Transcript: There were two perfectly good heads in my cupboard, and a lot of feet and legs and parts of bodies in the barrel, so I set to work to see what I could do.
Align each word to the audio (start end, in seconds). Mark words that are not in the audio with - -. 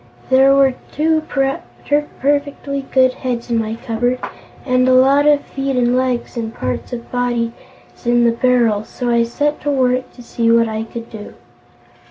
There 0.31 0.55
were 0.55 0.73
two 0.91 1.21
perfectly 1.29 2.87
good 2.91 3.13
heads 3.13 3.51
in 3.51 3.59
my 3.59 3.75
cupboard, 3.75 4.17
and 4.65 4.87
a 4.87 4.95
lot 4.95 5.27
of 5.27 5.41
feet 5.45 5.75
and 5.75 5.95
legs 5.95 6.35
and 6.35 6.51
parts 6.51 6.91
of 6.91 7.11
bodies 7.11 7.51
in 8.03 8.23
the 8.23 8.31
barrel, 8.31 8.83
so 8.83 9.11
I 9.11 9.21
set 9.23 9.61
to 9.61 9.69
work 9.69 10.11
to 10.13 10.23
see 10.23 10.49
what 10.49 10.67
I 10.67 10.85
could 10.85 11.11
do. 11.11 11.35